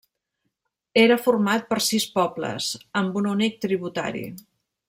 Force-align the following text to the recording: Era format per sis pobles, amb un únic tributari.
Era 1.01 1.17
format 1.25 1.69
per 1.73 1.79
sis 1.89 2.09
pobles, 2.17 2.73
amb 3.03 3.23
un 3.23 3.33
únic 3.37 3.63
tributari. 3.67 4.29